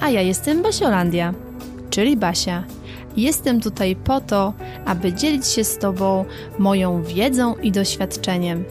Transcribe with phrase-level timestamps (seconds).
[0.00, 1.34] A ja jestem Basiolandia,
[1.90, 2.64] czyli Basia.
[3.16, 4.52] Jestem tutaj po to,
[4.84, 6.24] aby dzielić się z Tobą
[6.58, 8.64] moją wiedzą i doświadczeniem.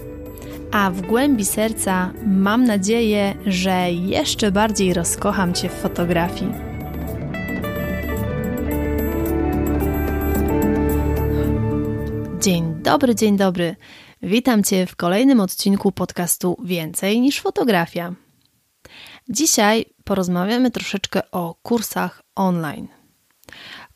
[0.71, 6.51] A w głębi serca mam nadzieję, że jeszcze bardziej rozkocham Cię w fotografii.
[12.41, 13.76] Dzień dobry, dzień dobry.
[14.21, 18.13] Witam Cię w kolejnym odcinku podcastu Więcej niż fotografia.
[19.29, 22.87] Dzisiaj porozmawiamy troszeczkę o kursach online.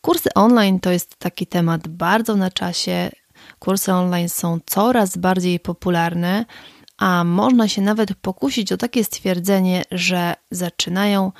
[0.01, 3.11] Kursy online to jest taki temat bardzo na czasie.
[3.59, 6.45] Kursy online są coraz bardziej popularne,
[6.97, 11.31] a można się nawet pokusić o takie stwierdzenie, że zaczynają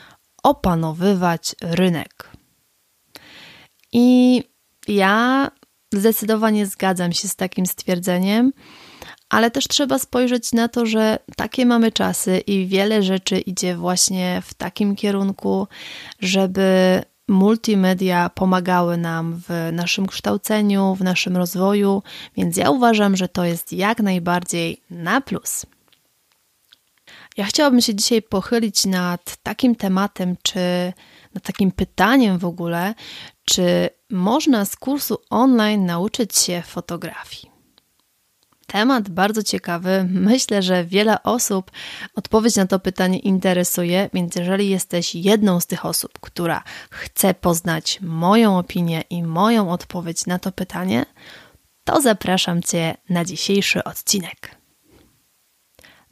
[0.43, 2.29] opanowywać rynek.
[3.91, 4.43] I
[4.87, 5.49] ja
[5.93, 8.53] Zdecydowanie zgadzam się z takim stwierdzeniem,
[9.29, 14.41] ale też trzeba spojrzeć na to, że takie mamy czasy i wiele rzeczy idzie właśnie
[14.45, 15.67] w takim kierunku,
[16.19, 22.03] żeby multimedia pomagały nam w naszym kształceniu, w naszym rozwoju,
[22.37, 25.65] więc ja uważam, że to jest jak najbardziej na plus.
[27.37, 30.93] Ja chciałabym się dzisiaj pochylić nad takim tematem, czy
[31.33, 32.93] nad takim pytaniem w ogóle,
[33.45, 37.48] czy można z kursu online nauczyć się fotografii?
[38.71, 40.07] Temat bardzo ciekawy.
[40.09, 41.71] Myślę, że wiele osób
[42.15, 47.99] odpowiedź na to pytanie interesuje, więc jeżeli jesteś jedną z tych osób, która chce poznać
[48.01, 51.05] moją opinię i moją odpowiedź na to pytanie,
[51.83, 54.55] to zapraszam Cię na dzisiejszy odcinek.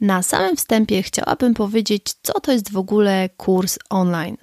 [0.00, 4.36] Na samym wstępie chciałabym powiedzieć, co to jest w ogóle kurs online.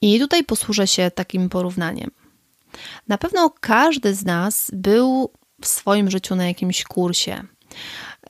[0.00, 2.10] I tutaj posłużę się takim porównaniem.
[3.08, 5.32] Na pewno każdy z nas był
[5.62, 7.44] w swoim życiu na jakimś kursie.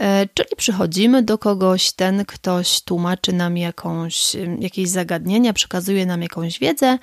[0.01, 6.59] E, czyli przychodzimy do kogoś, ten ktoś tłumaczy nam jakąś, jakieś zagadnienia, przekazuje nam jakąś
[6.59, 6.99] wiedzę,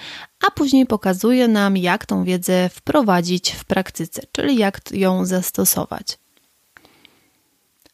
[0.48, 6.18] a później pokazuje nam, jak tą wiedzę wprowadzić w praktyce, czyli jak ją zastosować.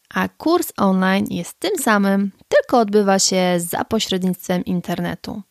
[0.09, 5.41] A kurs online jest tym samym, tylko odbywa się za pośrednictwem internetu.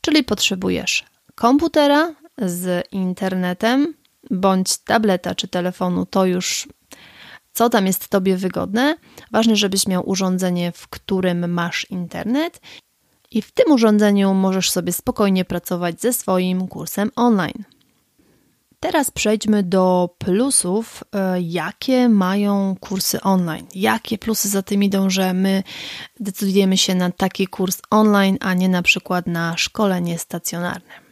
[0.00, 3.94] Czyli potrzebujesz komputera z internetem,
[4.30, 6.68] bądź tableta czy telefonu, to już
[7.52, 8.96] co tam jest Tobie wygodne.
[9.30, 12.60] Ważne, żebyś miał urządzenie, w którym masz internet
[13.30, 17.64] i w tym urządzeniu możesz sobie spokojnie pracować ze swoim kursem online.
[18.80, 23.66] Teraz przejdźmy do plusów, e, jakie mają kursy online.
[23.74, 25.62] Jakie plusy za tym idą, że my
[26.20, 31.05] decydujemy się na taki kurs online, a nie na przykład na szkolenie stacjonarne.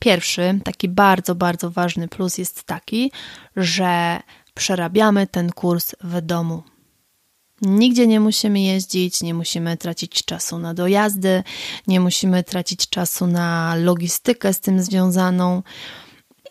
[0.00, 3.12] Pierwszy, taki bardzo, bardzo ważny plus jest taki,
[3.56, 4.20] że
[4.54, 6.62] przerabiamy ten kurs w domu.
[7.62, 11.42] Nigdzie nie musimy jeździć, nie musimy tracić czasu na dojazdy,
[11.86, 15.62] nie musimy tracić czasu na logistykę z tym związaną.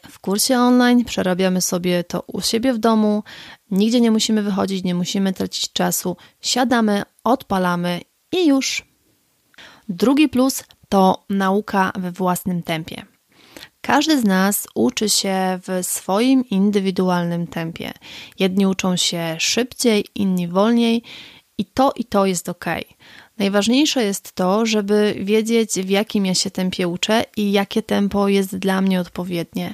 [0.09, 3.23] W kursie online przerabiamy sobie to u siebie w domu,
[3.71, 8.01] nigdzie nie musimy wychodzić, nie musimy tracić czasu, siadamy, odpalamy
[8.31, 8.85] i już.
[9.89, 13.19] Drugi plus to nauka we własnym tempie.
[13.81, 17.94] Każdy z nas uczy się w swoim indywidualnym tempie.
[18.40, 21.03] Jedni uczą się szybciej, inni wolniej,
[21.57, 22.66] i to i to jest ok.
[23.38, 28.57] Najważniejsze jest to, żeby wiedzieć, w jakim ja się tempie uczę i jakie tempo jest
[28.57, 29.73] dla mnie odpowiednie.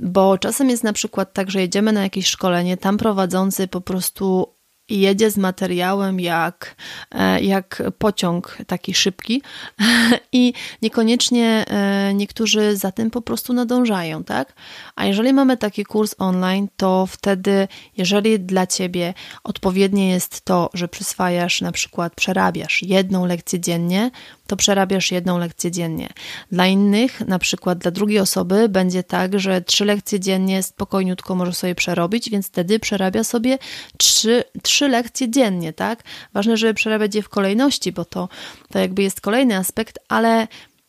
[0.00, 4.54] Bo czasem jest na przykład tak, że jedziemy na jakieś szkolenie, tam prowadzący po prostu
[4.90, 6.76] jedzie z materiałem jak,
[7.10, 9.42] e, jak pociąg taki szybki
[10.32, 10.52] i
[10.82, 14.52] niekoniecznie e, niektórzy za tym po prostu nadążają, tak?
[14.96, 19.14] A jeżeli mamy taki kurs online, to wtedy, jeżeli dla Ciebie
[19.44, 24.10] odpowiednie jest to, że przyswajasz, na przykład przerabiasz jedną lekcję dziennie,
[24.50, 26.08] to przerabiasz jedną lekcję dziennie.
[26.52, 31.52] Dla innych, na przykład dla drugiej osoby, będzie tak, że trzy lekcje dziennie spokojniutko może
[31.52, 33.58] sobie przerobić, więc wtedy przerabia sobie
[33.96, 36.02] trzy, trzy lekcje dziennie, tak?
[36.34, 38.28] Ważne, żeby przerabiać je w kolejności, bo to,
[38.70, 40.48] to jakby jest kolejny aspekt, ale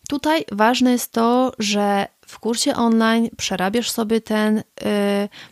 [0.10, 4.64] tutaj ważne jest to, że w kursie online przerabiasz sobie ten, yy,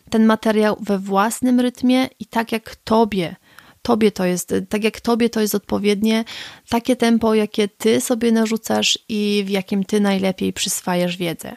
[0.10, 3.36] ten materiał we własnym rytmie i tak jak tobie
[3.82, 6.26] tobie to jest, tak jak tobie to jest odpowiednie,
[6.70, 11.56] takie tempo, jakie ty sobie narzucasz i w jakim ty najlepiej przyswajasz wiedzę.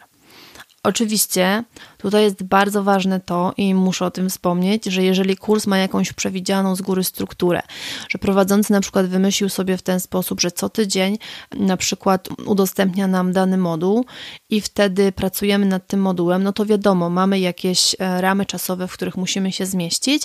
[0.84, 1.64] Oczywiście
[1.98, 6.12] tutaj jest bardzo ważne to i muszę o tym wspomnieć, że jeżeli kurs ma jakąś
[6.12, 7.62] przewidzianą z góry strukturę,
[8.08, 11.18] że prowadzący na przykład wymyślił sobie w ten sposób, że co tydzień
[11.54, 14.04] na przykład udostępnia nam dany moduł
[14.50, 18.92] i wtedy pracujemy nad tym modułem, no to wiadomo, mamy jakieś e, ramy czasowe, w
[18.92, 20.22] których musimy się zmieścić,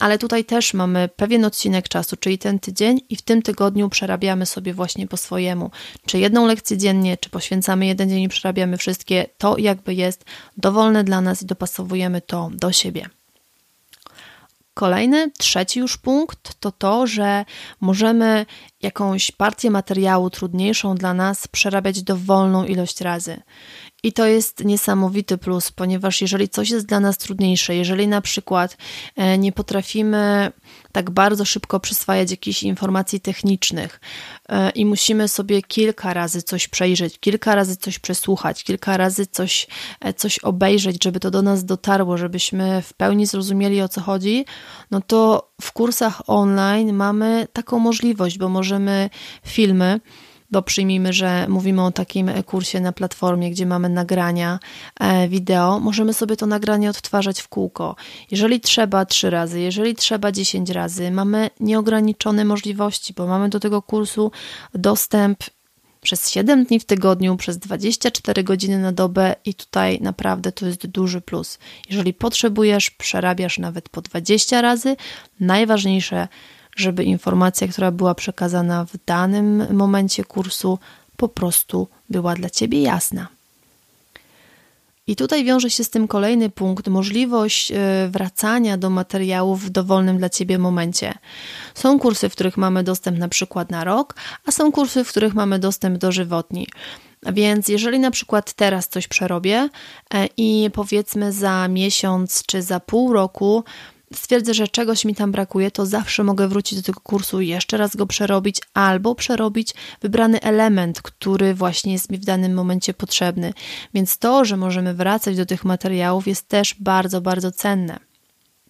[0.00, 4.46] ale tutaj też mamy pewien odcinek czasu, czyli ten tydzień, i w tym tygodniu przerabiamy
[4.46, 5.70] sobie właśnie po swojemu.
[6.06, 10.24] Czy jedną lekcję dziennie, czy poświęcamy jeden dzień i przerabiamy wszystkie, to jakby jest
[10.56, 13.08] dowolne dla nas i dopasowujemy to do siebie.
[14.74, 17.44] Kolejny, trzeci już punkt to to, że
[17.80, 18.46] możemy
[18.84, 23.42] jakąś partię materiału trudniejszą dla nas przerabiać dowolną ilość razy.
[24.04, 28.76] I to jest niesamowity plus, ponieważ jeżeli coś jest dla nas trudniejsze, jeżeli na przykład
[29.16, 30.52] e, nie potrafimy
[30.92, 34.00] tak bardzo szybko przyswajać jakichś informacji technicznych
[34.48, 39.66] e, i musimy sobie kilka razy coś przejrzeć, kilka razy coś przesłuchać, kilka razy coś,
[40.00, 44.44] e, coś obejrzeć, żeby to do nas dotarło, żebyśmy w pełni zrozumieli o co chodzi,
[44.90, 48.73] no to w kursach online mamy taką możliwość, bo możemy
[49.46, 50.00] filmy,
[50.50, 54.58] bo przyjmijmy, że mówimy o takim kursie na platformie, gdzie mamy nagrania
[55.00, 57.96] e, wideo, możemy sobie to nagranie odtwarzać w kółko.
[58.30, 63.82] Jeżeli trzeba trzy razy, jeżeli trzeba 10 razy, mamy nieograniczone możliwości, bo mamy do tego
[63.82, 64.32] kursu
[64.74, 65.38] dostęp
[66.04, 70.86] przez 7 dni w tygodniu, przez 24 godziny na dobę i tutaj naprawdę to jest
[70.86, 71.58] duży plus.
[71.90, 74.96] Jeżeli potrzebujesz, przerabiasz nawet po 20 razy.
[75.40, 76.28] Najważniejsze,
[76.76, 80.78] żeby informacja, która była przekazana w danym momencie kursu,
[81.16, 83.28] po prostu była dla Ciebie jasna.
[85.06, 87.76] I tutaj wiąże się z tym kolejny punkt możliwość e,
[88.10, 91.14] wracania do materiałów w dowolnym dla Ciebie momencie.
[91.74, 94.14] Są kursy, w których mamy dostęp na przykład na rok,
[94.46, 96.66] a są kursy, w których mamy dostęp do żywotni.
[97.32, 99.68] Więc jeżeli na przykład teraz coś przerobię
[100.14, 103.64] e, i powiedzmy za miesiąc czy za pół roku
[104.14, 107.76] stwierdzę, że czegoś mi tam brakuje, to zawsze mogę wrócić do tego kursu i jeszcze
[107.76, 113.52] raz go przerobić, albo przerobić wybrany element, który właśnie jest mi w danym momencie potrzebny.
[113.94, 117.98] Więc to, że możemy wracać do tych materiałów, jest też bardzo, bardzo cenne.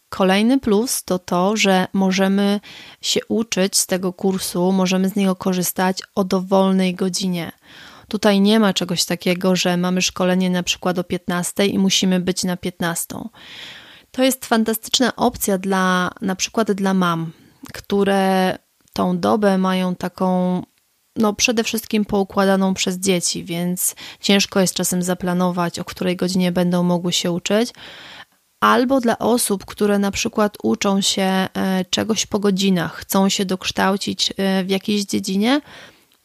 [0.08, 2.60] Kolejny plus to to, że możemy
[3.00, 7.52] się uczyć z tego kursu, możemy z niego korzystać o dowolnej godzinie.
[8.08, 12.44] Tutaj nie ma czegoś takiego, że mamy szkolenie na przykład o 15 i musimy być
[12.44, 13.16] na 15.
[14.14, 17.32] To jest fantastyczna opcja dla na przykład dla mam,
[17.72, 18.58] które
[18.92, 20.62] tą dobę mają taką
[21.16, 26.82] no przede wszystkim poukładaną przez dzieci, więc ciężko jest czasem zaplanować, o której godzinie będą
[26.82, 27.70] mogły się uczyć.
[28.60, 31.48] Albo dla osób, które na przykład uczą się e,
[31.90, 35.60] czegoś po godzinach, chcą się dokształcić e, w jakiejś dziedzinie,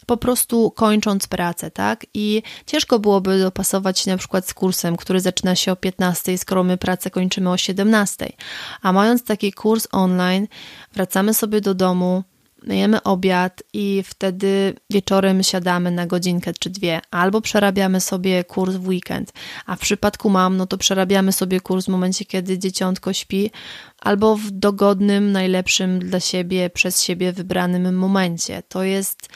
[0.09, 2.05] po prostu kończąc pracę, tak?
[2.13, 6.63] I ciężko byłoby dopasować się na przykład z kursem, który zaczyna się o 15, skoro
[6.63, 8.33] my pracę kończymy o 17.
[8.81, 10.47] A mając taki kurs online,
[10.93, 12.23] wracamy sobie do domu,
[12.67, 18.87] jemy obiad i wtedy wieczorem siadamy na godzinkę czy dwie, albo przerabiamy sobie kurs w
[18.87, 19.33] weekend,
[19.65, 23.51] a w przypadku mam, no to przerabiamy sobie kurs w momencie, kiedy dzieciątko śpi,
[23.99, 28.63] albo w dogodnym, najlepszym dla siebie, przez siebie wybranym momencie.
[28.69, 29.29] To jest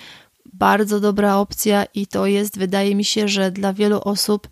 [0.64, 4.48] bardzo dobra opcja i to jest, wydaje mi się, że dla wielu osób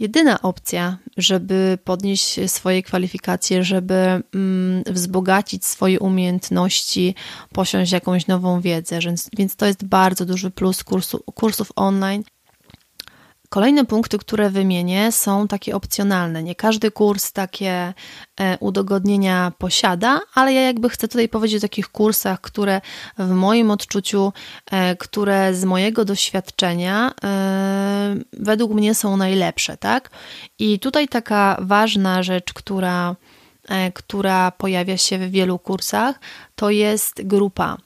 [0.00, 7.14] jedyna opcja, żeby podnieść swoje kwalifikacje, żeby mm, wzbogacić swoje umiejętności,
[7.52, 8.98] posiąść jakąś nową wiedzę.
[8.98, 12.24] Więc, więc to jest bardzo duży plus kursu, kursów online.
[13.52, 16.42] Kolejne punkty, które wymienię, są takie opcjonalne.
[16.42, 17.94] Nie każdy kurs takie
[18.40, 22.80] e, udogodnienia posiada, ale ja jakby chcę tutaj powiedzieć o takich kursach, które
[23.18, 24.32] w moim odczuciu,
[24.70, 30.10] e, które z mojego doświadczenia e, według mnie są najlepsze, tak?
[30.58, 33.16] I tutaj taka ważna rzecz, która,
[33.94, 36.20] która pojawia się w wielu kursach,
[36.54, 37.76] to jest grupa.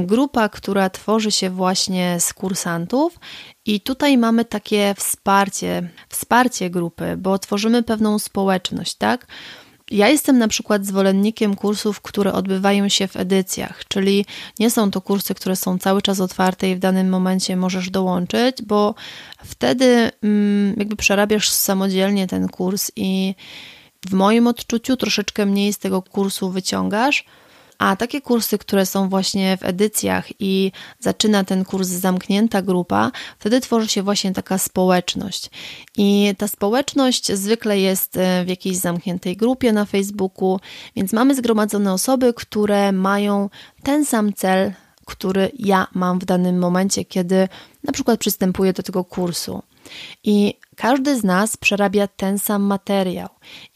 [0.00, 3.18] Grupa, która tworzy się właśnie z kursantów
[3.66, 9.26] i tutaj mamy takie wsparcie, wsparcie grupy, bo tworzymy pewną społeczność, tak?
[9.90, 14.26] Ja jestem na przykład zwolennikiem kursów, które odbywają się w edycjach, czyli
[14.58, 18.62] nie są to kursy, które są cały czas otwarte i w danym momencie możesz dołączyć,
[18.62, 18.94] bo
[19.44, 23.34] wtedy mm, jakby przerabiasz samodzielnie ten kurs i
[24.08, 27.24] w moim odczuciu troszeczkę mniej z tego kursu wyciągasz,
[27.82, 33.60] A takie kursy, które są właśnie w edycjach i zaczyna ten kurs zamknięta grupa, wtedy
[33.60, 35.50] tworzy się właśnie taka społeczność.
[35.96, 40.60] I ta społeczność zwykle jest e, w jakiejś zamkniętej grupie na Facebooku,
[40.96, 43.50] więc mamy zgromadzone osoby, które mają
[43.82, 44.72] ten sam cel,
[45.06, 47.48] który ja mam w danym momencie, kiedy
[47.84, 49.62] na przykład przystępuję do tego kursu.
[50.24, 53.28] I każdy z nas przerabia ten sam materiał,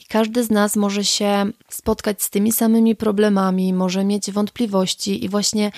[0.09, 5.73] każdy z nas może się spotkać z tymi samymi problemami, może mieć wątpliwości, i właśnie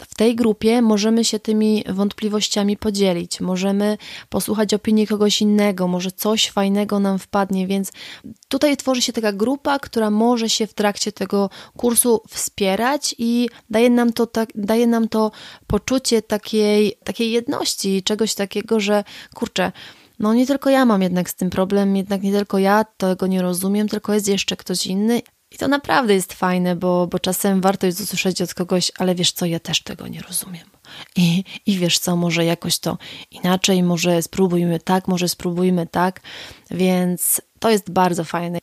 [0.00, 6.50] w tej grupie możemy się tymi wątpliwościami podzielić, możemy posłuchać opinii kogoś innego, może coś
[6.50, 7.92] fajnego nam wpadnie, więc
[8.48, 13.90] tutaj tworzy się taka grupa, która może się w trakcie tego kursu wspierać i daje
[13.90, 15.30] nam to, tak, daje nam to
[15.66, 19.04] poczucie takiej, takiej jedności, czegoś takiego, że
[19.34, 19.72] kurczę,
[20.18, 23.42] no nie tylko ja mam jednak z tym problem, jednak nie tylko ja tego nie
[23.42, 27.86] rozumiem, tylko jest jeszcze ktoś inny i to naprawdę jest fajne, bo, bo czasem warto
[27.86, 30.66] jest usłyszeć od kogoś, ale wiesz co, ja też tego nie rozumiem.
[31.16, 32.98] I, I wiesz co, może jakoś to
[33.30, 36.20] inaczej, może spróbujmy tak, może spróbujmy tak,
[36.70, 38.58] więc to jest bardzo fajne.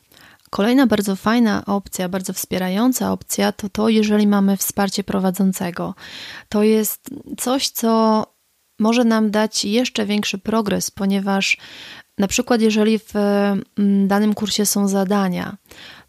[0.50, 5.96] Kolejna bardzo fajna opcja, bardzo wspierająca opcja to to, jeżeli mamy wsparcie prowadzącego.
[6.50, 8.24] To jest coś, co
[8.80, 11.58] może nam dać jeszcze większy progres, ponieważ
[12.18, 15.58] na przykład jeżeli w mm, danym kursie są zadania,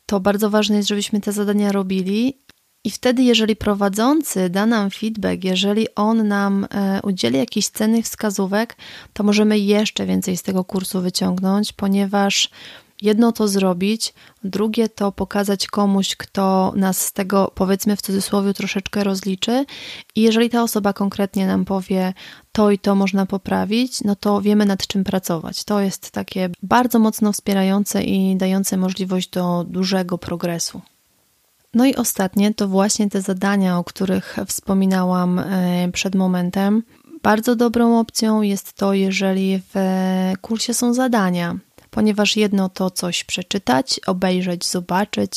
[0.06, 2.38] to bardzo ważne jest, żebyśmy te zadania robili.
[2.84, 8.76] I wtedy, jeżeli prowadzący da nam feedback, jeżeli on nam e, udzieli jakichś cennych wskazówek,
[9.12, 12.50] to możemy jeszcze więcej z tego kursu wyciągnąć, ponieważ
[13.02, 19.04] jedno to zrobić, drugie to pokazać komuś, kto nas z tego, powiedzmy w cudzysłowie, troszeczkę
[19.04, 19.64] rozliczy.
[20.14, 22.14] I jeżeli ta osoba konkretnie nam powie,
[22.52, 25.64] to i to można poprawić, no to wiemy nad czym pracować.
[25.64, 30.80] To jest takie bardzo mocno wspierające i dające możliwość do dużego progresu.
[31.74, 36.82] No i ostatnie to właśnie te zadania, o których wspominałam e, przed momentem.
[37.22, 39.76] Bardzo dobrą opcją jest to, jeżeli w
[40.40, 41.56] kursie są zadania,
[41.96, 45.32] ponieważ jedno to coś przeczytać, obejrzeć, zobaczyć,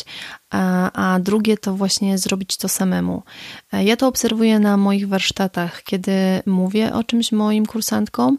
[0.49, 3.23] a, drugie to właśnie zrobić to samemu.
[3.73, 6.11] E, ja to obserwuję na moich warsztatach, kiedy
[6.45, 8.37] mówię o czymś moim kursantkom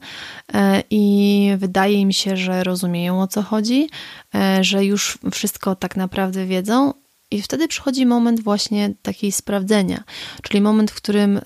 [0.55, 3.89] e, i wydaje mi się, że rozumieją o co chodzi,
[4.35, 6.93] e, że już wszystko tak naprawdę wiedzą,
[7.31, 10.05] i wtedy przychodzi moment właśnie takiej sprawdzenia,
[10.43, 11.43] czyli moment, w którym y,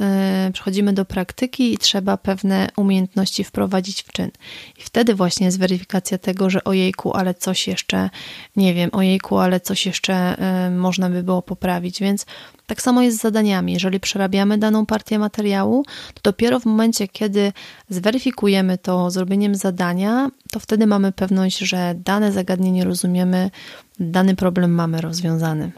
[0.53, 4.31] przechodzimy do praktyki i trzeba pewne umiejętności wprowadzić w czyn.
[4.79, 8.11] I wtedy właśnie jest weryfikacja tego, że ojejku, ale coś jeszcze,
[8.57, 10.37] nie wiem, ojejku, ale coś jeszcze
[10.69, 12.01] y, można by było poprawić.
[12.01, 12.27] Więc
[12.67, 13.73] tak samo jest z zadaniami.
[13.73, 17.53] Jeżeli przerabiamy daną partię materiału, to dopiero w momencie, kiedy
[17.89, 23.51] zweryfikujemy to zrobieniem zadania, to wtedy mamy pewność, że dane zagadnienie rozumiemy,
[23.99, 25.73] dany problem mamy rozwiązany.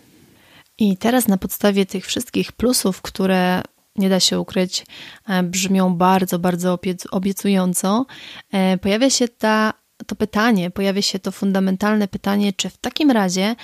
[0.78, 3.62] I teraz na podstawie tych wszystkich plusów, które
[3.96, 4.87] nie da się ukryć,
[5.28, 6.78] e, brzmią bardzo, bardzo
[7.11, 8.06] obiecująco,
[8.52, 9.73] e, pojawia się ta,
[10.06, 13.56] to pytanie, pojawia się to fundamentalne pytanie, czy w takim razie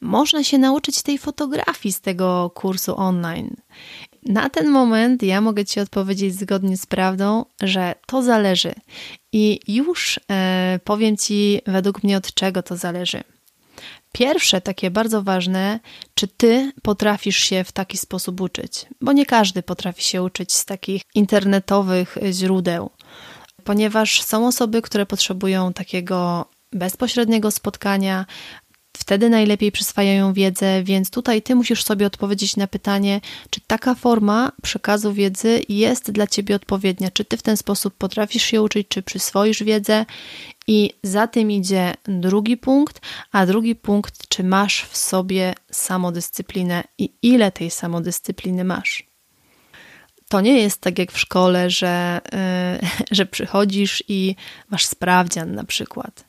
[0.00, 3.56] można się nauczyć tej fotografii z tego kursu online.
[4.22, 8.74] Na ten moment ja mogę Ci odpowiedzieć zgodnie z prawdą, że to zależy.
[9.32, 13.22] I już e, powiem Ci według mnie od czego to zależy.
[14.18, 15.80] Pierwsze, takie bardzo ważne,
[16.14, 20.64] czy ty potrafisz się w taki sposób uczyć, bo nie każdy potrafi się uczyć z
[20.64, 22.90] takich internetowych źródeł,
[23.64, 28.26] ponieważ są osoby, które potrzebują takiego bezpośredniego spotkania,
[28.96, 33.20] wtedy najlepiej przyswajają wiedzę, więc tutaj ty musisz sobie odpowiedzieć na pytanie,
[33.50, 38.42] czy taka forma przekazu wiedzy jest dla ciebie odpowiednia, czy ty w ten sposób potrafisz
[38.42, 40.06] się uczyć, czy przyswoisz wiedzę.
[40.66, 43.00] I za tym idzie drugi punkt,
[43.32, 49.06] a drugi punkt, czy masz w sobie samodyscyplinę i ile tej samodyscypliny masz.
[50.28, 52.20] To nie jest tak jak w szkole, że,
[52.82, 54.36] yy, że przychodzisz i
[54.70, 56.24] masz sprawdzian na przykład.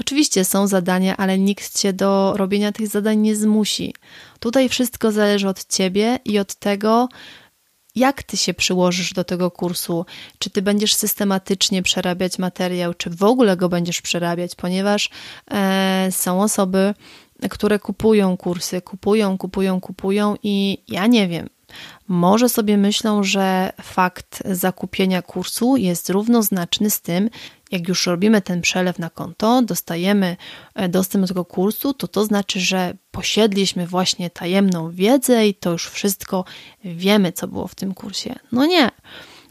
[0.00, 3.94] Oczywiście są zadania, ale nikt cię do robienia tych zadań nie zmusi.
[4.40, 7.08] Tutaj wszystko zależy od ciebie i od tego,
[7.98, 10.06] jak ty się przyłożysz do tego kursu,
[10.38, 15.10] czy ty będziesz systematycznie przerabiać materiał, czy w ogóle go będziesz przerabiać, ponieważ
[15.50, 16.94] e, są osoby,
[17.50, 21.48] które kupują kursy, kupują, kupują, kupują i ja nie wiem,
[22.08, 27.30] może sobie myślą, że fakt zakupienia kursu jest równoznaczny z tym,
[27.70, 30.36] jak już robimy ten przelew na konto, dostajemy
[30.74, 35.70] e, dostęp do tego kursu, to to znaczy, że posiedliśmy właśnie tajemną wiedzę i to
[35.70, 36.44] już wszystko
[36.84, 38.34] wiemy, co było w tym kursie.
[38.52, 38.90] No nie.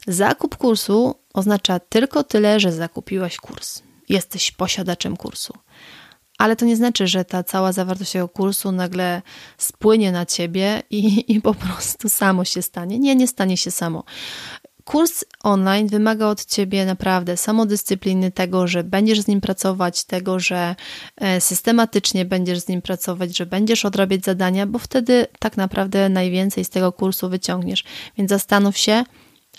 [0.08, 3.82] Zakup kursu oznacza tylko tyle, że zakupiłeś kurs.
[4.10, 5.54] Jesteś posiadaczem kursu.
[6.38, 9.22] ale to nie znaczy, że ta cała zawartość tego kursu nagle
[9.58, 13.00] spłynie na ciebie i, i po prostu samo się stanie.
[13.00, 14.04] Nie, nie stanie się samo.
[14.88, 20.76] Kurs online wymaga od ciebie naprawdę samodyscypliny, tego, że będziesz z nim pracować, tego, że
[21.18, 26.66] e, systematycznie będziesz z nim pracować, że będziesz odrabiać zadania, bo wtedy tak naprawdę najwięcej
[26.66, 27.84] z tego kursu wyciągniesz.
[28.18, 29.04] Więc zastanów się,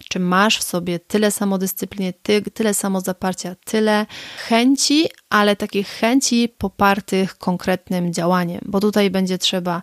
[0.08, 4.06] czy masz w sobie tyle samodyscypliny, ty, tyle samozaparcia, tyle
[4.48, 9.82] chęci, ale takich chęci popartych konkretnym działaniem, bo tutaj będzie trzeba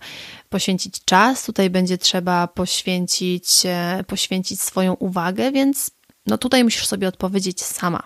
[0.50, 5.91] poświęcić czas, tutaj będzie trzeba poświęcić, e, poświęcić swoją uwagę, więc
[6.25, 8.03] no tutaj musisz sobie odpowiedzieć sama.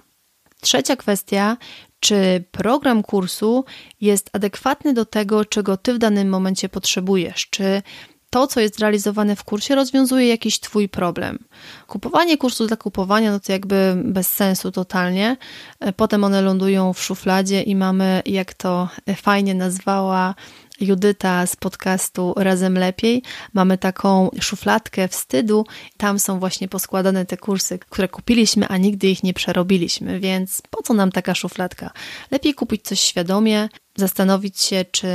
[0.61, 1.57] Trzecia kwestia,
[1.99, 3.65] czy program kursu
[4.01, 7.81] jest adekwatny do tego, czego ty w danym momencie potrzebujesz, czy
[8.29, 11.39] to, co jest realizowane w kursie, rozwiązuje jakiś Twój problem.
[11.87, 15.37] Kupowanie kursu dla kupowania, no to jakby bez sensu totalnie.
[15.79, 20.35] E, potem one lądują w szufladzie i mamy, jak to fajnie nazwała
[20.81, 23.23] Judyta z podcastu Razem Lepiej.
[23.53, 25.65] Mamy taką szufladkę wstydu.
[25.97, 30.19] Tam są właśnie poskładane te kursy, które kupiliśmy, a nigdy ich nie przerobiliśmy.
[30.19, 31.91] Więc po co nam taka szufladka?
[32.31, 35.07] Lepiej kupić coś świadomie, zastanowić się, czy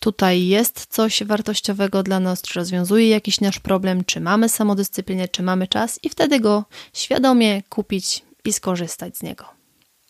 [0.00, 5.42] tutaj jest coś wartościowego dla nas, czy rozwiązuje jakiś nasz problem, czy mamy samodyscyplinę, czy
[5.42, 9.44] mamy czas i wtedy go świadomie kupić i skorzystać z niego.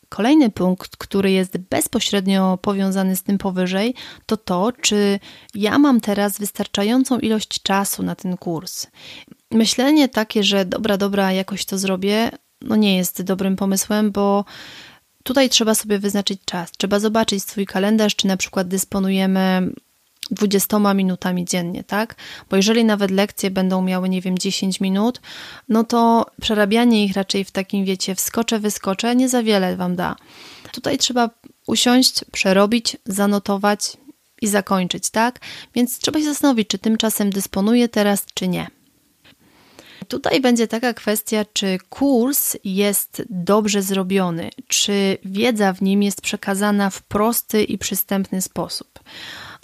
[0.09, 3.95] Kolejny punkt, który jest bezpośrednio powiązany z tym powyżej,
[4.27, 5.21] to to, czy
[5.55, 8.87] ja mam teraz wystarczającą ilość czasu na ten kurs.
[9.51, 14.45] Myślenie takie, że dobra, dobra, jakoś to zrobię, no nie jest dobrym pomysłem, bo
[15.25, 16.71] Tutaj trzeba sobie wyznaczyć czas.
[16.71, 19.73] Trzeba zobaczyć swój kalendarz, czy na przykład dysponujemy
[20.31, 22.15] 20 minutami dziennie, tak?
[22.51, 25.21] Bo jeżeli nawet lekcje będą miały, nie wiem, 10 minut,
[25.69, 30.17] no to przerabianie ich raczej w takim, wiecie, wskoczę, wyskoczę, nie za wiele wam da.
[30.73, 31.31] Tutaj trzeba
[31.67, 33.97] usiąść, przerobić, zanotować
[34.43, 35.41] i zakończyć, tak?
[35.75, 38.67] Więc trzeba się zastanowić, czy tymczasem dysponuję teraz, czy nie.
[40.09, 46.91] Tutaj będzie taka kwestia, czy kurs jest dobrze zrobiony, czy wiedza w nim jest przekazana
[46.91, 49.01] w prosty i przystępny sposób.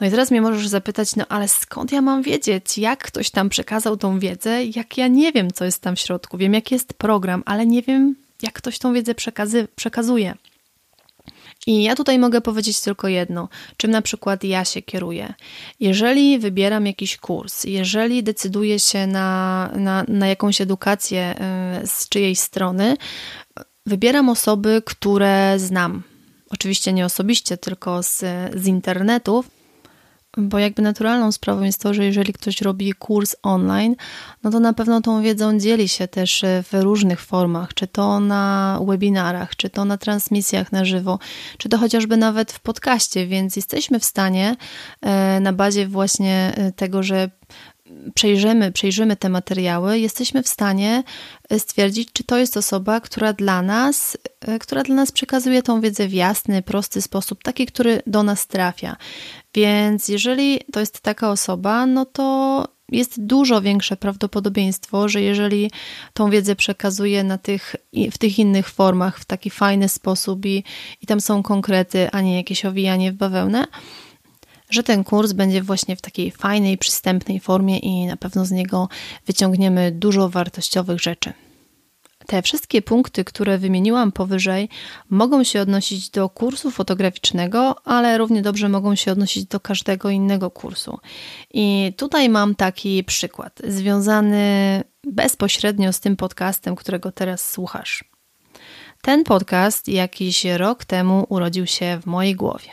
[0.01, 3.49] No i teraz mnie możesz zapytać, no ale skąd ja mam wiedzieć, jak ktoś tam
[3.49, 6.39] przekazał tą wiedzę, jak ja nie wiem, co jest tam w środku.
[6.39, 10.35] Wiem, jaki jest program, ale nie wiem, jak ktoś tą wiedzę przekazy- przekazuje.
[11.67, 15.35] I ja tutaj mogę powiedzieć tylko jedno, czym na przykład ja się kieruję.
[15.81, 21.35] Jeżeli wybieram jakiś kurs, jeżeli decyduję się na, na, na jakąś edukację
[21.83, 22.97] y, z czyjejś strony,
[23.87, 26.03] wybieram osoby, które znam.
[26.51, 28.19] Oczywiście nie osobiście, tylko z,
[28.57, 29.60] z internetów
[30.37, 33.97] bo jakby naturalną sprawą jest to, że jeżeli ktoś robi kurs online,
[34.43, 38.79] no to na pewno tą wiedzą dzieli się też w różnych formach, czy to na
[38.87, 41.19] webinarach, czy to na transmisjach na żywo,
[41.59, 44.57] czy to chociażby nawet w podcaście, więc jesteśmy w stanie
[45.01, 47.31] e, na bazie właśnie e, tego, że
[48.15, 51.03] przejrzymy, przejrzymy te materiały, jesteśmy w stanie
[51.49, 54.19] e, stwierdzić, czy to jest osoba, która dla nas,
[54.61, 58.97] która dla nas przekazuje tą wiedzę w jasny, prosty sposób, taki, który do nas trafia.
[59.55, 65.71] Więc jeżeli to jest taka osoba, no to jest dużo większe prawdopodobieństwo, że jeżeli
[66.13, 67.77] tą wiedzę przekazuje na tych,
[68.13, 70.65] w tych innych formach, w taki fajny sposób i,
[71.03, 73.67] i tam są konkrety, a nie jakieś owijanie w bawełnę,
[74.71, 78.89] że ten kurs będzie właśnie w takiej fajnej, przystępnej formie i na pewno z niego
[79.27, 81.33] wyciągniemy dużo wartościowych rzeczy.
[82.27, 84.69] Te wszystkie punkty, które wymieniłam powyżej,
[85.11, 90.51] mogą się odnosić do kursu fotograficznego, ale równie dobrze mogą się odnosić do każdego innego
[90.51, 90.99] kursu.
[91.55, 94.45] I tutaj mam taki przykład, związany
[95.05, 98.05] bezpośrednio z tym podcastem, którego teraz słuchasz.
[99.03, 102.71] Ten podcast jakiś rok temu urodził się w mojej głowie.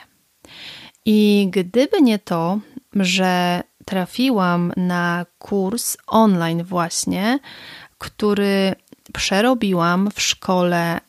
[1.09, 2.59] I gdyby nie to,
[2.95, 7.39] że trafiłam na kurs online, właśnie,
[7.97, 8.75] który
[9.13, 11.01] przerobiłam w szkole y,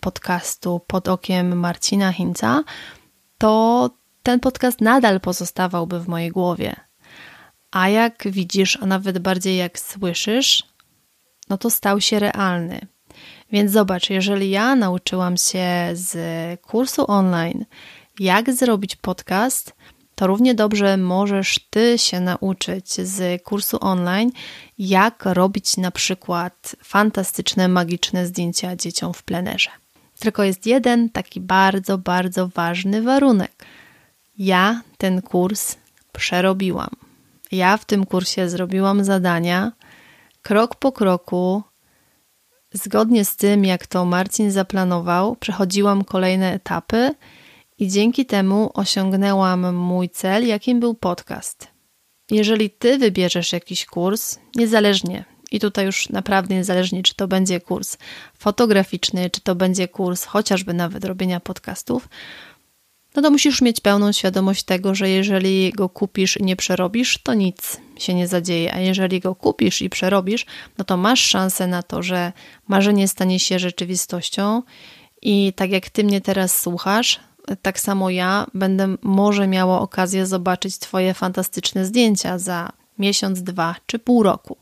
[0.00, 2.64] podcastu pod okiem Marcina Hinca,
[3.38, 3.90] to
[4.22, 6.76] ten podcast nadal pozostawałby w mojej głowie.
[7.70, 10.62] A jak widzisz, a nawet bardziej jak słyszysz,
[11.48, 12.80] no to stał się realny.
[13.52, 16.16] Więc zobacz, jeżeli ja nauczyłam się z
[16.60, 17.64] kursu online,
[18.20, 19.72] jak zrobić podcast,
[20.14, 24.30] to równie dobrze możesz Ty się nauczyć z kursu online,
[24.78, 29.70] jak robić na przykład fantastyczne, magiczne zdjęcia dzieciom w plenerze.
[30.18, 33.64] Tylko jest jeden taki bardzo, bardzo ważny warunek.
[34.38, 35.76] Ja ten kurs
[36.12, 36.90] przerobiłam.
[37.52, 39.72] Ja w tym kursie zrobiłam zadania
[40.42, 41.62] krok po kroku,
[42.72, 47.14] zgodnie z tym, jak to Marcin zaplanował, przechodziłam kolejne etapy
[47.82, 51.68] I dzięki temu osiągnęłam mój cel, jakim był podcast.
[52.30, 57.96] Jeżeli ty wybierzesz jakiś kurs, niezależnie, i tutaj już naprawdę niezależnie, czy to będzie kurs
[58.38, 62.08] fotograficzny, czy to będzie kurs chociażby nawet robienia podcastów,
[63.16, 67.34] no to musisz mieć pełną świadomość tego, że jeżeli go kupisz i nie przerobisz, to
[67.34, 70.46] nic się nie zadzieje, a jeżeli go kupisz i przerobisz,
[70.78, 72.32] no to masz szansę na to, że
[72.68, 74.62] marzenie stanie się rzeczywistością
[75.22, 77.20] i tak jak ty mnie teraz słuchasz,
[77.62, 83.98] tak samo ja będę może miała okazję zobaczyć Twoje fantastyczne zdjęcia za miesiąc, dwa czy
[83.98, 84.56] pół roku.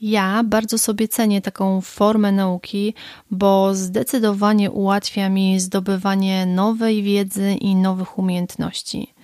[0.00, 2.94] Ja bardzo sobie cenię taką formę nauki,
[3.30, 9.14] bo zdecydowanie ułatwia mi zdobywanie nowej wiedzy i nowych umiejętności.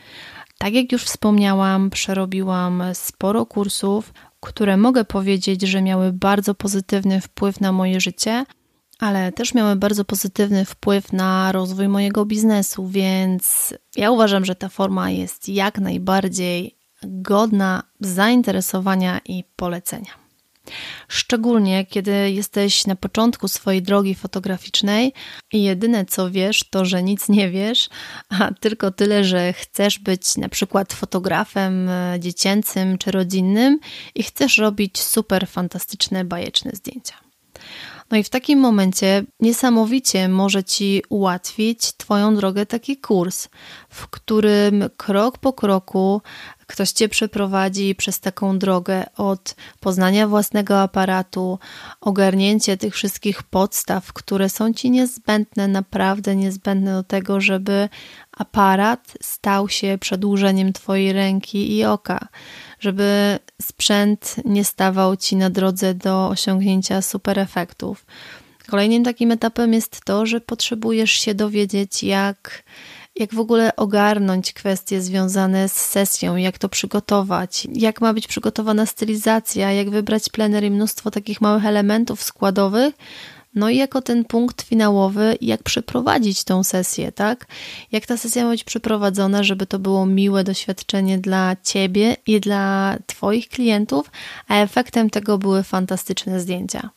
[0.59, 7.61] Tak jak już wspomniałam, przerobiłam sporo kursów, które mogę powiedzieć, że miały bardzo pozytywny wpływ
[7.61, 8.45] na moje życie,
[9.03, 14.69] ale też miały bardzo pozytywny wpływ na rozwój mojego biznesu, więc ja uważam, że ta
[14.69, 20.11] forma jest jak najbardziej godna zainteresowania i polecenia.
[21.09, 25.13] Szczególnie kiedy jesteś na początku swojej drogi fotograficznej
[25.53, 27.89] i jedyne co wiesz, to że nic nie wiesz,
[28.29, 33.79] a tylko tyle, że chcesz być na przykład fotografem e, dziecięcym czy rodzinnym
[34.15, 37.15] i chcesz robić super fantastyczne, bajeczne zdjęcia.
[38.13, 43.49] No i w takim momencie niesamowicie może Ci ułatwić Twoją drogę taki kurs,
[43.89, 46.23] w którym krok po kroku
[46.73, 51.59] ktoś Cię przeprowadzi przez taką drogę od poznania własnego aparatu,
[52.01, 57.89] ogarnięcie tych wszystkich podstaw, które są Ci niezbędne, naprawdę niezbędne do tego, żeby
[58.33, 62.29] aparat stał się przedłużeniem Twojej ręki i oka,
[62.81, 68.07] żeby sprzęt nie stawał Ci na drodze do osiągnięcia super efektów.
[68.67, 72.63] Kolejnym takim etapem jest to, że potrzebujesz się dowiedzieć, jak
[73.17, 78.87] jak w ogóle ogarnąć kwestie związane z sesją, jak to przygotować, jak ma być przygotowana
[78.87, 82.95] stylizacja, jak wybrać plener i mnóstwo takich małych elementów składowych.
[83.55, 87.47] No i jako ten punkt finałowy, jak przeprowadzić tą sesję, tak?
[87.93, 92.97] Jak ta sesja ma być przeprowadzona, żeby to było miłe doświadczenie dla ciebie i dla
[93.07, 94.11] twoich klientów,
[94.49, 96.91] a efektem tego były fantastyczne zdjęcia.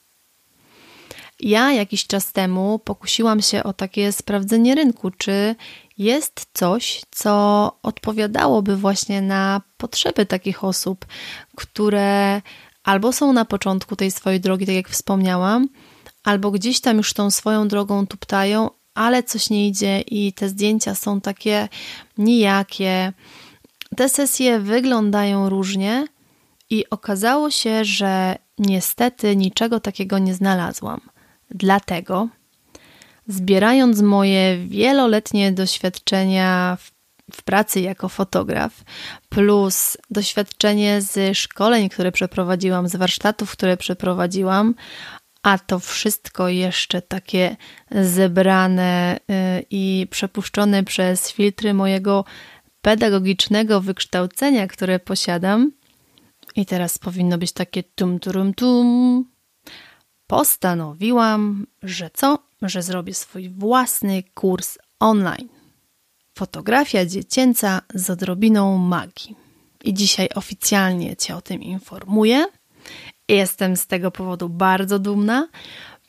[1.39, 5.55] Ja jakiś czas temu pokusiłam się o takie sprawdzenie rynku, czy
[5.97, 11.05] jest coś, co odpowiadałoby właśnie na potrzeby takich osób,
[11.55, 12.41] które
[12.83, 15.69] albo są na początku tej swojej drogi, tak jak wspomniałam,
[16.23, 20.95] albo gdzieś tam już tą swoją drogą tuptają, ale coś nie idzie i te zdjęcia
[20.95, 21.67] są takie
[22.17, 23.13] nijakie.
[23.95, 26.07] Te sesje wyglądają różnie
[26.69, 31.01] i okazało się, że niestety niczego takiego nie znalazłam.
[31.49, 32.27] Dlatego,
[33.27, 36.91] zbierając moje wieloletnie doświadczenia w,
[37.31, 38.83] w, pracy jako fotograf,
[39.29, 44.75] plus doświadczenie z szkoleń, które przeprowadziłam, z warsztatów, które przeprowadziłam,
[45.43, 47.55] a to wszystko jeszcze takie
[47.91, 52.25] zebrane y, i przepuszczone przez filtry mojego
[52.81, 55.71] pedagogicznego wykształcenia, które posiadam.
[56.55, 59.34] I teraz powinno być takie tum tum tum
[60.27, 62.39] postanowiłam, że co?
[62.61, 65.49] Że zrobię swój własny kurs online.
[66.37, 69.35] Fotografia dziecięca z odrobiną magii.
[69.83, 72.45] I dzisiaj oficjalnie Cię o tym informuję.
[73.27, 75.47] Jestem z tego powodu bardzo dumna,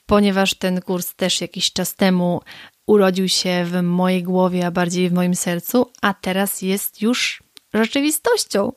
[0.06, 2.40] ponieważ ten kurs też jakiś czas temu
[2.86, 7.42] urodził się w mojej głowie, a bardziej w moim sercu, a teraz jest już
[7.74, 8.72] rzeczywistością.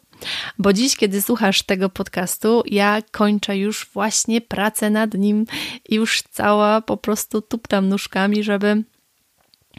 [0.57, 5.45] Bo dziś, kiedy słuchasz tego podcastu, ja kończę już właśnie pracę nad nim
[5.89, 8.83] i już cała po prostu tuptam nóżkami, żeby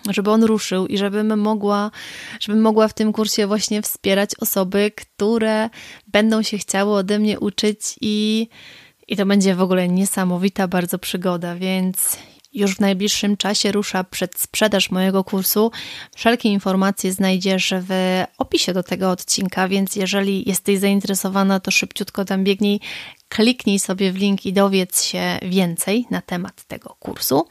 [0.08, 1.90] żeby on ruszył i żebym mogła,
[2.40, 5.70] żebym mogła w tym kursie właśnie wspierać osoby, które
[6.06, 8.48] będą się chciały ode mnie uczyć i,
[9.08, 12.18] i to będzie w ogóle niesamowita bardzo przygoda, więc
[12.52, 15.70] już w najbliższym czasie rusza przedsprzedaż mojego kursu.
[16.16, 22.44] Wszelkie informacje znajdziesz w opisie do tego odcinka, więc jeżeli jesteś zainteresowana, to szybciutko tam
[22.44, 22.80] biegnij,
[23.28, 27.46] kliknij sobie w link i dowiedz się więcej na temat tego kursu.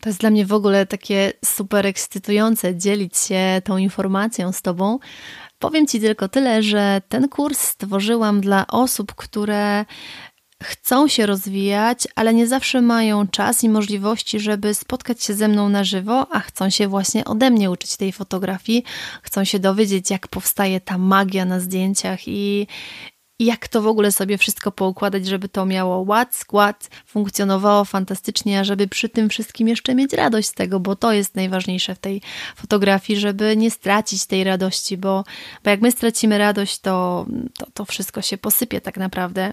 [0.00, 4.98] To jest dla mnie w ogóle takie super ekscytujące dzielić się tą informacją z Tobą.
[5.58, 9.84] Powiem Ci tylko tyle, że ten kurs stworzyłam dla osób, które
[10.62, 15.68] chcą się rozwijać, ale nie zawsze mają czas i możliwości, żeby spotkać się ze mną
[15.68, 18.84] na żywo, a chcą się właśnie ode mnie uczyć tej fotografii,
[19.22, 22.66] chcą się dowiedzieć, jak powstaje ta magia na zdjęciach i,
[23.38, 28.64] jak to w ogóle sobie wszystko poukładać, żeby to miało ład, skład, funkcjonowało fantastycznie, a
[28.64, 32.22] żeby przy tym wszystkim jeszcze mieć radość z tego, bo to jest najważniejsze w tej
[32.56, 35.24] fotografii, żeby nie stracić tej radości, bo,
[35.64, 37.26] bo jak my stracimy radość, to,
[37.58, 39.52] to, to wszystko się posypie tak naprawdę.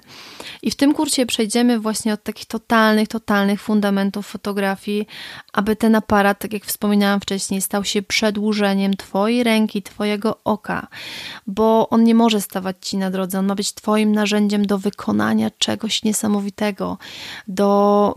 [0.62, 5.08] I w tym kursie przejdziemy właśnie od takich totalnych, totalnych fundamentów fotografii,
[5.54, 10.88] aby ten aparat, tak jak wspominałam wcześniej, stał się przedłużeniem Twojej ręki, Twojego oka,
[11.48, 15.52] bo on nie może stawać Ci na drodze, on ma być Twoim narzędziem do wykonania
[15.58, 16.98] czegoś niesamowitego,
[17.48, 18.14] do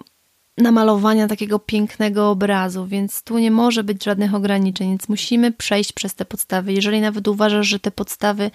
[0.59, 6.15] namalowania takiego pięknego obrazu, więc tu nie może być żadnych ograniczeń, więc musimy przejść przez
[6.15, 6.73] te podstawy.
[6.73, 8.51] Jeżeli nawet uważasz, że te podstawy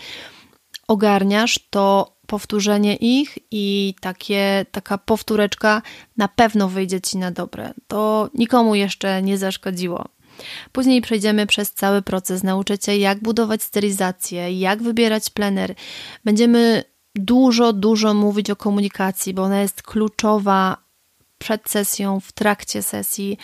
[0.87, 5.81] ogarniasz, to powtórzenie ich i takie, taka powtóreczka
[6.17, 7.73] na pewno wyjdzie ci na dobre.
[7.87, 10.05] To nikomu jeszcze nie zaszkodziło.
[10.71, 15.75] Później przejdziemy przez cały proces, nauczę Cię, jak budować stylizację, jak wybierać plener.
[16.25, 16.83] Będziemy
[17.19, 20.77] dużo, dużo mówić o komunikacji, bo ona jest kluczowa
[21.37, 23.37] przed sesją, w trakcie sesji.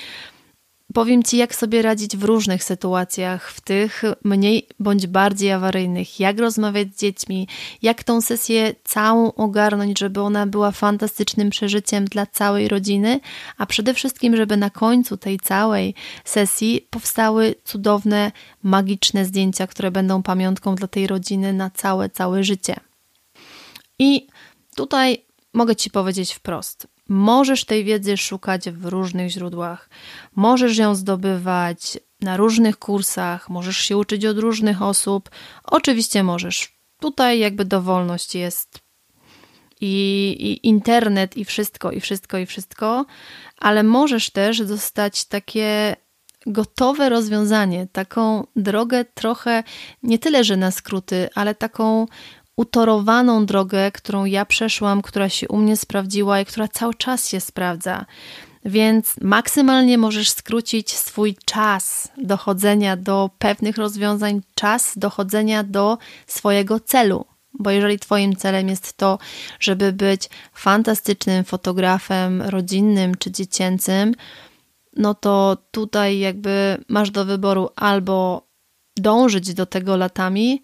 [0.93, 6.39] Powiem Ci, jak sobie radzić w różnych sytuacjach, w tych mniej bądź bardziej awaryjnych, jak
[6.39, 7.47] rozmawiać z dziećmi,
[7.81, 13.19] jak tą sesję całą ogarnąć, żeby ona była fantastycznym przeżyciem dla całej rodziny,
[13.57, 15.93] a przede wszystkim, żeby na końcu tej całej
[16.25, 18.31] sesji powstały cudowne,
[18.63, 22.75] magiczne zdjęcia, które będą pamiątką dla tej rodziny na całe, całe życie.
[24.04, 24.28] I
[24.76, 26.88] tutaj mogę Ci powiedzieć wprost.
[27.10, 29.89] Możesz tej wiedzy szukać w różnych źródłach,
[30.36, 35.30] możesz ją zdobywać na różnych kursach, możesz się uczyć od różnych osób.
[35.63, 36.74] Oczywiście możesz.
[37.00, 38.80] Tutaj jakby dowolność jest
[39.82, 43.06] i, i, internet, i wszystko, i wszystko, i wszystko,
[43.58, 45.96] ale możesz też dostać takie
[46.46, 49.63] gotowe rozwiązanie, taką drogę trochę
[50.04, 52.06] nie tyle, że na skróty, ale taką
[52.58, 57.39] utorowaną drogę, którą ja przeszłam, która się u mnie sprawdziła i która cały czas się
[57.39, 58.06] sprawdza.
[58.66, 67.26] Więc maksymalnie możesz skrócić swój czas dochodzenia do pewnych rozwiązań, czas dochodzenia do swojego celu.
[67.60, 69.20] Bo jeżeli Twoim celem jest to,
[69.60, 74.16] żeby być fantastycznym fotografem rodzinnym czy dziecięcym,
[74.98, 78.48] no to tutaj jakby masz do wyboru albo
[78.98, 80.63] dążyć do tego latami,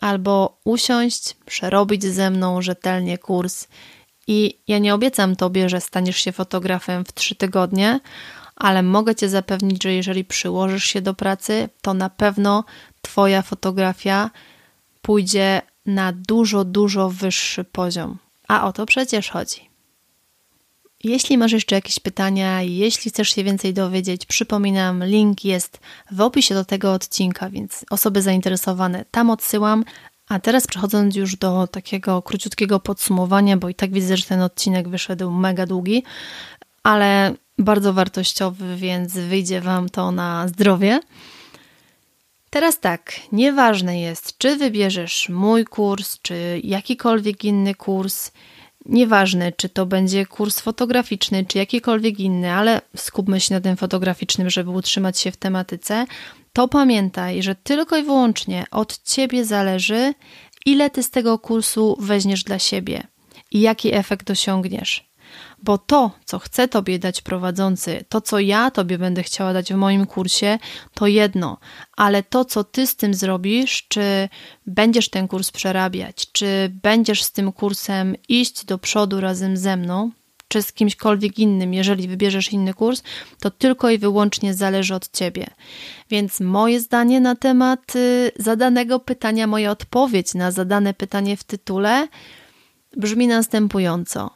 [0.00, 3.68] albo usiąść, przerobić ze mną rzetelnie kurs.
[4.26, 8.00] I ja nie obiecam tobie, że staniesz się fotografem w trzy tygodnie,
[8.56, 12.64] ale mogę cię zapewnić, że jeżeli przyłożysz się do pracy, to na pewno
[13.02, 14.30] twoja fotografia
[15.02, 18.18] pójdzie na dużo, dużo wyższy poziom.
[18.48, 19.65] A o to przecież chodzi.
[21.06, 26.54] Jeśli masz jeszcze jakieś pytania, jeśli chcesz się więcej dowiedzieć, przypominam, link jest w opisie
[26.54, 29.84] do tego odcinka, więc osoby zainteresowane tam odsyłam.
[30.28, 34.88] A teraz przechodząc już do takiego króciutkiego podsumowania, bo i tak widzę, że ten odcinek
[34.88, 36.02] wyszedł mega długi,
[36.82, 41.00] ale bardzo wartościowy, więc wyjdzie Wam to na zdrowie.
[42.50, 48.30] Teraz tak, nieważne jest, czy wybierzesz mój kurs, czy jakikolwiek inny kurs,
[48.88, 54.50] Nieważne, czy to będzie kurs fotograficzny, czy jakikolwiek inny, ale skupmy się na tym fotograficznym,
[54.50, 56.06] żeby utrzymać się w tematyce,
[56.52, 60.14] to pamiętaj, że tylko i wyłącznie od ciebie zależy,
[60.66, 63.06] ile ty z tego kursu weźmiesz dla siebie
[63.52, 65.06] i jaki efekt osiągniesz.
[65.62, 69.76] Bo to, co chce Tobie dać prowadzący, to, co ja Tobie będę chciała dać w
[69.76, 70.58] moim kursie,
[70.94, 71.58] to jedno,
[71.96, 74.28] ale to, co Ty z tym zrobisz, czy
[74.66, 80.10] będziesz ten kurs przerabiać, czy będziesz z tym kursem iść do przodu razem ze mną,
[80.48, 83.02] czy z kimśkolwiek innym, jeżeli wybierzesz inny kurs,
[83.40, 85.46] to tylko i wyłącznie zależy od ciebie.
[86.10, 92.08] Więc moje zdanie na temat y, zadanego pytania, moja odpowiedź na zadane pytanie w tytule
[92.96, 94.30] brzmi następująco.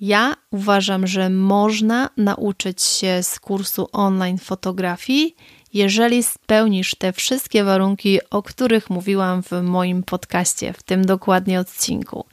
[0.00, 5.36] Ja uważam, że można nauczyć się z kursu online fotografii,
[5.74, 12.24] jeżeli spełnisz te wszystkie warunki, o których mówiłam w moim podcaście, w tym dokładnie odcinku.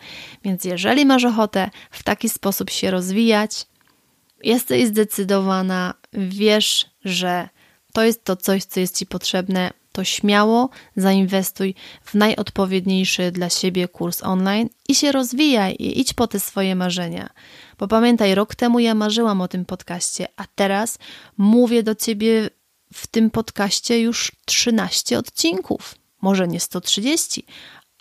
[0.44, 3.66] Więc jeżeli masz ochotę w taki sposób się rozwijać,
[4.44, 7.50] jesteś zdecydowana, wiesz, że
[7.94, 13.88] to jest to coś, co jest Ci potrzebne, to śmiało zainwestuj w najodpowiedniejszy dla siebie
[13.88, 17.30] kurs online i się rozwijaj i idź po te swoje marzenia.
[17.78, 20.98] Bo pamiętaj, rok temu ja marzyłam o tym podcaście, a teraz
[21.38, 22.50] mówię do ciebie
[22.94, 25.96] w tym podcaście już 13 odcinków.
[26.22, 27.46] Może nie 130,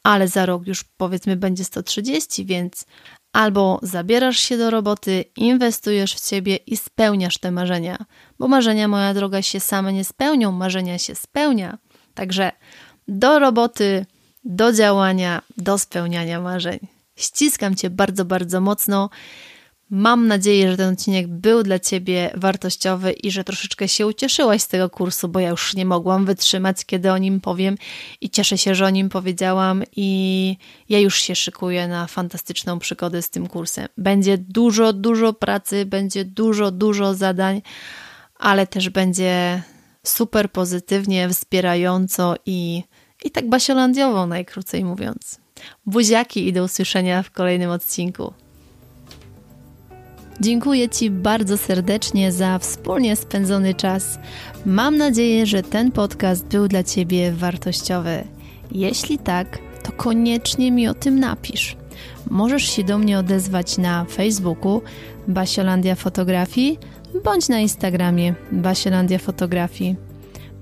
[0.02, 2.84] ale za rok już powiedzmy będzie 130, więc
[3.32, 8.04] albo zabierasz się do roboty, inwestujesz w siebie i spełniasz te marzenia,
[8.38, 11.78] bo marzenia, moja droga, się same nie spełnią, marzenia się spełnia.
[12.14, 12.52] Także
[13.08, 14.06] do roboty,
[14.44, 16.78] do działania, do spełniania marzeń.
[17.16, 19.10] Ściskam Cię bardzo, bardzo mocno.
[19.90, 24.68] Mam nadzieję, że ten odcinek był dla Ciebie wartościowy i że troszeczkę się ucieszyłaś z
[24.68, 27.76] tego kursu, bo ja już nie mogłam wytrzymać, kiedy o nim powiem
[28.20, 30.56] i cieszę się, że o nim powiedziałam i
[30.88, 33.88] ja już się szykuję na fantastyczną przygodę z tym kursem.
[33.96, 37.62] Będzie dużo, dużo pracy, będzie dużo, dużo zadań,
[38.38, 39.62] ale też będzie
[40.06, 42.82] super pozytywnie, wspierająco i,
[43.24, 45.40] i tak basiolandiowo najkrócej mówiąc.
[45.86, 48.32] Buziaki i do usłyszenia w kolejnym odcinku.
[50.40, 54.18] Dziękuję Ci bardzo serdecznie za wspólnie spędzony czas.
[54.66, 58.24] Mam nadzieję, że ten podcast był dla Ciebie wartościowy.
[58.72, 61.76] Jeśli tak, to koniecznie mi o tym napisz.
[62.30, 64.82] Możesz się do mnie odezwać na Facebooku
[65.28, 66.78] Basiolandia Fotografii
[67.24, 69.96] bądź na Instagramie Basiolandia Fotografii.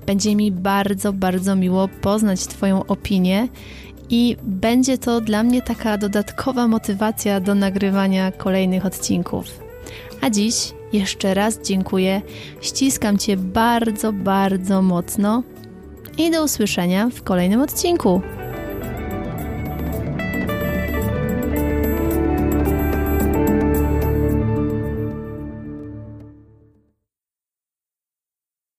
[0.06, 3.48] Będzie mi bardzo, bardzo miło poznać Twoją opinię
[4.10, 9.67] i będzie to dla mnie taka dodatkowa motywacja do nagrywania kolejnych odcinków.
[10.20, 12.22] A dziś jeszcze raz dziękuję,
[12.60, 15.42] ściskam Cię bardzo, bardzo mocno
[16.18, 18.22] i do usłyszenia w kolejnym odcinku.